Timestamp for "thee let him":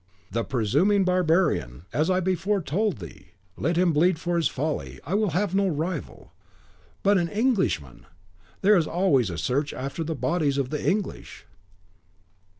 2.97-3.93